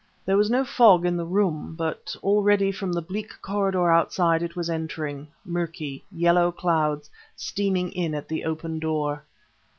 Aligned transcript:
There 0.25 0.35
was 0.35 0.49
no 0.49 0.65
fog 0.65 1.05
in 1.05 1.15
the 1.15 1.25
room, 1.27 1.75
but 1.77 2.15
already 2.23 2.71
from 2.71 2.91
the 2.91 3.03
bleak 3.03 3.33
corridor 3.39 3.91
outside 3.91 4.41
it 4.41 4.55
was 4.55 4.67
entering; 4.67 5.27
murky, 5.45 6.03
yellow 6.11 6.51
clouds 6.51 7.07
steaming 7.35 7.91
in 7.91 8.15
at 8.15 8.27
the 8.27 8.43
open 8.43 8.79
door. 8.79 9.21